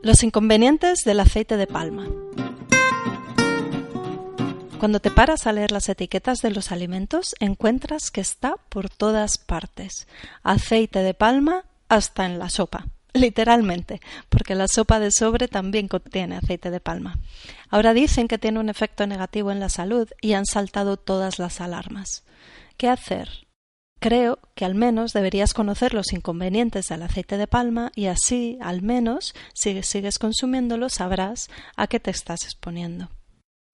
Los 0.00 0.22
inconvenientes 0.22 1.00
del 1.04 1.18
aceite 1.18 1.56
de 1.56 1.66
palma. 1.66 2.06
Cuando 4.78 5.00
te 5.00 5.10
paras 5.10 5.48
a 5.48 5.52
leer 5.52 5.72
las 5.72 5.88
etiquetas 5.88 6.38
de 6.38 6.52
los 6.52 6.70
alimentos, 6.70 7.34
encuentras 7.40 8.12
que 8.12 8.20
está 8.20 8.54
por 8.68 8.90
todas 8.90 9.38
partes. 9.38 10.06
Aceite 10.44 11.00
de 11.00 11.14
palma 11.14 11.64
hasta 11.88 12.26
en 12.26 12.38
la 12.38 12.48
sopa. 12.48 12.86
Literalmente, 13.12 14.00
porque 14.28 14.54
la 14.54 14.68
sopa 14.68 15.00
de 15.00 15.10
sobre 15.10 15.48
también 15.48 15.88
contiene 15.88 16.36
aceite 16.36 16.70
de 16.70 16.78
palma. 16.78 17.18
Ahora 17.68 17.92
dicen 17.92 18.28
que 18.28 18.38
tiene 18.38 18.60
un 18.60 18.68
efecto 18.68 19.04
negativo 19.06 19.50
en 19.50 19.58
la 19.58 19.68
salud 19.68 20.08
y 20.20 20.34
han 20.34 20.46
saltado 20.46 20.96
todas 20.96 21.40
las 21.40 21.60
alarmas. 21.60 22.22
¿Qué 22.76 22.88
hacer? 22.88 23.47
Creo 24.00 24.38
que 24.54 24.64
al 24.64 24.76
menos 24.76 25.12
deberías 25.12 25.54
conocer 25.54 25.92
los 25.92 26.12
inconvenientes 26.12 26.86
del 26.86 27.02
aceite 27.02 27.36
de 27.36 27.48
palma 27.48 27.90
y 27.96 28.06
así, 28.06 28.56
al 28.60 28.80
menos, 28.82 29.34
si 29.54 29.82
sigues 29.82 30.18
consumiéndolo, 30.18 30.88
sabrás 30.88 31.48
a 31.76 31.88
qué 31.88 31.98
te 31.98 32.12
estás 32.12 32.44
exponiendo. 32.44 33.10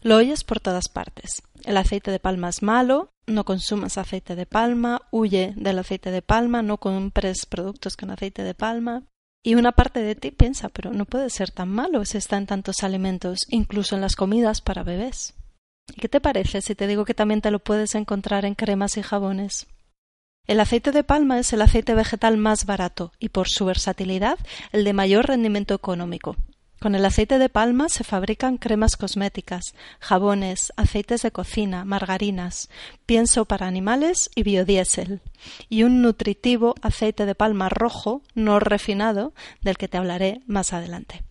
Lo 0.00 0.16
oyes 0.16 0.44
por 0.44 0.60
todas 0.60 0.88
partes. 0.88 1.42
El 1.64 1.76
aceite 1.76 2.10
de 2.10 2.20
palma 2.20 2.48
es 2.48 2.62
malo, 2.62 3.10
no 3.26 3.44
consumas 3.44 3.98
aceite 3.98 4.36
de 4.36 4.46
palma, 4.46 5.02
huye 5.10 5.52
del 5.56 5.78
aceite 5.78 6.10
de 6.10 6.22
palma, 6.22 6.62
no 6.62 6.78
compres 6.78 7.44
productos 7.44 7.96
con 7.96 8.10
aceite 8.10 8.42
de 8.42 8.54
palma. 8.54 9.02
Y 9.44 9.54
una 9.54 9.72
parte 9.72 10.00
de 10.00 10.14
ti 10.14 10.30
piensa, 10.30 10.70
pero 10.70 10.92
no 10.92 11.04
puede 11.04 11.28
ser 11.30 11.50
tan 11.50 11.68
malo 11.68 12.04
si 12.04 12.18
está 12.18 12.36
en 12.36 12.46
tantos 12.46 12.82
alimentos, 12.82 13.40
incluso 13.48 13.94
en 13.94 14.00
las 14.00 14.16
comidas 14.16 14.60
para 14.60 14.82
bebés. 14.82 15.34
¿Y 15.94 16.00
qué 16.00 16.08
te 16.08 16.20
parece 16.20 16.62
si 16.62 16.74
te 16.74 16.86
digo 16.86 17.04
que 17.04 17.14
también 17.14 17.42
te 17.42 17.50
lo 17.50 17.58
puedes 17.58 17.94
encontrar 17.94 18.44
en 18.44 18.54
cremas 18.54 18.96
y 18.96 19.02
jabones? 19.02 19.66
El 20.46 20.60
aceite 20.60 20.92
de 20.92 21.02
palma 21.02 21.40
es 21.40 21.52
el 21.52 21.60
aceite 21.60 21.94
vegetal 21.94 22.36
más 22.36 22.66
barato 22.66 23.12
y 23.18 23.30
por 23.30 23.48
su 23.48 23.64
versatilidad 23.64 24.38
el 24.70 24.84
de 24.84 24.92
mayor 24.92 25.26
rendimiento 25.26 25.74
económico. 25.74 26.36
Con 26.78 26.94
el 26.94 27.04
aceite 27.04 27.38
de 27.38 27.48
palma 27.48 27.88
se 27.88 28.04
fabrican 28.04 28.58
cremas 28.58 28.96
cosméticas, 28.96 29.74
jabones, 29.98 30.72
aceites 30.76 31.22
de 31.22 31.32
cocina, 31.32 31.84
margarinas, 31.84 32.68
pienso 33.06 33.46
para 33.46 33.66
animales 33.66 34.30
y 34.36 34.44
biodiesel, 34.44 35.20
y 35.68 35.82
un 35.82 36.02
nutritivo 36.02 36.74
aceite 36.82 37.26
de 37.26 37.34
palma 37.34 37.68
rojo 37.68 38.22
no 38.34 38.60
refinado 38.60 39.32
del 39.62 39.78
que 39.78 39.88
te 39.88 39.96
hablaré 39.96 40.42
más 40.46 40.72
adelante. 40.72 41.24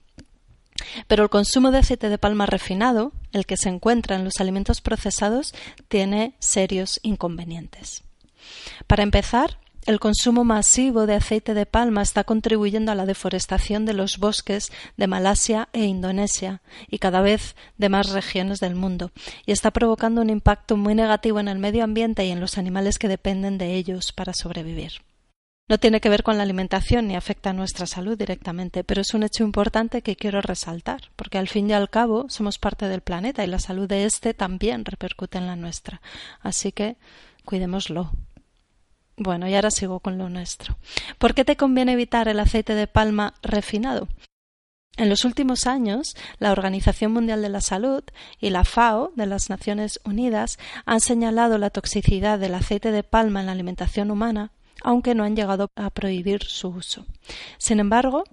Pero 1.07 1.23
el 1.23 1.29
consumo 1.29 1.71
de 1.71 1.77
aceite 1.77 2.09
de 2.09 2.17
palma 2.17 2.47
refinado, 2.47 3.13
el 3.31 3.45
que 3.45 3.55
se 3.55 3.69
encuentra 3.69 4.15
en 4.15 4.25
los 4.25 4.41
alimentos 4.41 4.81
procesados, 4.81 5.53
tiene 5.87 6.35
serios 6.39 6.99
inconvenientes. 7.01 8.04
Para 8.87 9.03
empezar, 9.03 9.59
el 9.85 9.99
consumo 9.99 10.43
masivo 10.43 11.05
de 11.05 11.13
aceite 11.13 11.53
de 11.53 11.67
palma 11.67 12.01
está 12.01 12.23
contribuyendo 12.23 12.91
a 12.91 12.95
la 12.95 13.05
deforestación 13.05 13.85
de 13.85 13.93
los 13.93 14.17
bosques 14.17 14.71
de 14.97 15.05
Malasia 15.05 15.69
e 15.73 15.85
Indonesia 15.85 16.63
y 16.89 16.97
cada 16.97 17.21
vez 17.21 17.55
de 17.77 17.89
más 17.89 18.09
regiones 18.09 18.59
del 18.59 18.73
mundo, 18.73 19.11
y 19.45 19.51
está 19.51 19.69
provocando 19.69 20.21
un 20.21 20.31
impacto 20.31 20.75
muy 20.75 20.95
negativo 20.95 21.39
en 21.39 21.47
el 21.47 21.59
medio 21.59 21.83
ambiente 21.83 22.25
y 22.25 22.31
en 22.31 22.39
los 22.39 22.57
animales 22.57 22.97
que 22.97 23.07
dependen 23.07 23.59
de 23.59 23.75
ellos 23.75 24.11
para 24.11 24.33
sobrevivir. 24.33 24.93
No 25.67 25.79
tiene 25.79 26.01
que 26.01 26.09
ver 26.09 26.23
con 26.23 26.37
la 26.37 26.43
alimentación 26.43 27.07
ni 27.07 27.15
afecta 27.15 27.51
a 27.51 27.53
nuestra 27.53 27.85
salud 27.85 28.17
directamente, 28.17 28.83
pero 28.83 29.01
es 29.01 29.13
un 29.13 29.21
hecho 29.21 29.43
importante 29.43 30.01
que 30.01 30.15
quiero 30.15 30.41
resaltar, 30.41 31.09
porque 31.15 31.37
al 31.37 31.47
fin 31.47 31.69
y 31.69 31.73
al 31.73 31.91
cabo 31.91 32.25
somos 32.29 32.57
parte 32.57 32.87
del 32.87 33.01
planeta 33.01 33.43
y 33.43 33.47
la 33.47 33.59
salud 33.59 33.87
de 33.87 34.05
éste 34.05 34.33
también 34.33 34.83
repercute 34.83 35.37
en 35.37 35.45
la 35.45 35.55
nuestra. 35.55 36.01
Así 36.41 36.71
que 36.71 36.97
cuidémoslo. 37.45 38.11
Bueno, 39.17 39.47
y 39.47 39.55
ahora 39.55 39.71
sigo 39.71 39.99
con 39.99 40.17
lo 40.17 40.29
nuestro. 40.29 40.77
¿Por 41.17 41.33
qué 41.33 41.45
te 41.45 41.55
conviene 41.55 41.93
evitar 41.93 42.27
el 42.27 42.39
aceite 42.39 42.75
de 42.75 42.87
palma 42.87 43.33
refinado? 43.41 44.07
En 44.97 45.09
los 45.09 45.25
últimos 45.25 45.67
años, 45.67 46.15
la 46.39 46.51
Organización 46.51 47.11
Mundial 47.11 47.41
de 47.41 47.49
la 47.49 47.59
Salud 47.59 48.03
y 48.39 48.49
la 48.49 48.63
FAO 48.63 49.11
de 49.15 49.25
las 49.25 49.49
Naciones 49.49 49.99
Unidas 50.05 50.57
han 50.85 51.01
señalado 51.01 51.57
la 51.57 51.69
toxicidad 51.69 52.39
del 52.39 52.55
aceite 52.55 52.91
de 52.91 53.03
palma 53.03 53.41
en 53.41 53.47
la 53.47 53.51
alimentación 53.51 54.09
humana, 54.09 54.51
aunque 54.81 55.13
no 55.13 55.25
han 55.25 55.35
llegado 55.35 55.69
a 55.75 55.89
prohibir 55.89 56.43
su 56.43 56.69
uso. 56.69 57.05
Sin 57.57 57.79
embargo, 57.79 58.23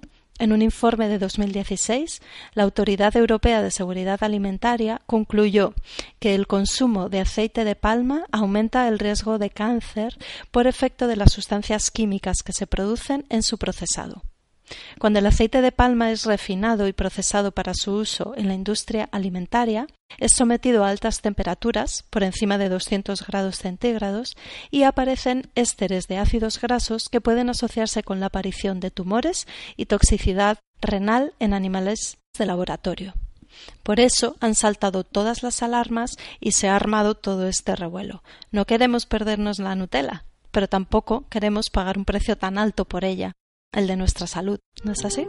en 0.42 0.52
un 0.52 0.60
informe 0.60 1.06
de 1.06 1.20
2016, 1.20 2.20
la 2.54 2.64
Autoridad 2.64 3.16
Europea 3.16 3.62
de 3.62 3.70
Seguridad 3.70 4.24
Alimentaria 4.24 5.00
concluyó 5.06 5.72
que 6.18 6.34
el 6.34 6.48
consumo 6.48 7.08
de 7.08 7.20
aceite 7.20 7.64
de 7.64 7.76
palma 7.76 8.24
aumenta 8.32 8.88
el 8.88 8.98
riesgo 8.98 9.38
de 9.38 9.50
cáncer 9.50 10.18
por 10.50 10.66
efecto 10.66 11.06
de 11.06 11.14
las 11.14 11.30
sustancias 11.30 11.92
químicas 11.92 12.42
que 12.42 12.52
se 12.52 12.66
producen 12.66 13.24
en 13.28 13.44
su 13.44 13.56
procesado. 13.56 14.24
Cuando 14.98 15.18
el 15.18 15.26
aceite 15.26 15.60
de 15.60 15.72
palma 15.72 16.10
es 16.10 16.24
refinado 16.24 16.88
y 16.88 16.92
procesado 16.92 17.52
para 17.52 17.74
su 17.74 17.92
uso 17.92 18.34
en 18.36 18.48
la 18.48 18.54
industria 18.54 19.08
alimentaria, 19.12 19.86
es 20.18 20.32
sometido 20.36 20.84
a 20.84 20.90
altas 20.90 21.20
temperaturas, 21.20 22.04
por 22.10 22.22
encima 22.22 22.58
de 22.58 22.68
200 22.68 23.26
grados 23.26 23.56
centígrados, 23.56 24.36
y 24.70 24.82
aparecen 24.82 25.50
ésteres 25.54 26.06
de 26.08 26.18
ácidos 26.18 26.60
grasos 26.60 27.08
que 27.08 27.20
pueden 27.20 27.50
asociarse 27.50 28.02
con 28.02 28.20
la 28.20 28.26
aparición 28.26 28.80
de 28.80 28.90
tumores 28.90 29.46
y 29.76 29.86
toxicidad 29.86 30.58
renal 30.80 31.34
en 31.38 31.54
animales 31.54 32.18
de 32.38 32.46
laboratorio. 32.46 33.14
Por 33.82 34.00
eso 34.00 34.36
han 34.40 34.54
saltado 34.54 35.04
todas 35.04 35.42
las 35.42 35.62
alarmas 35.62 36.16
y 36.40 36.52
se 36.52 36.68
ha 36.68 36.76
armado 36.76 37.14
todo 37.14 37.48
este 37.48 37.76
revuelo. 37.76 38.22
No 38.50 38.64
queremos 38.64 39.06
perdernos 39.06 39.58
la 39.58 39.74
Nutella, 39.74 40.24
pero 40.50 40.68
tampoco 40.68 41.26
queremos 41.28 41.70
pagar 41.70 41.98
un 41.98 42.04
precio 42.04 42.36
tan 42.36 42.58
alto 42.58 42.84
por 42.84 43.04
ella, 43.04 43.32
el 43.72 43.86
de 43.86 43.96
nuestra 43.96 44.26
salud. 44.26 44.60
¿No 44.84 44.92
es 44.92 45.04
así? 45.04 45.26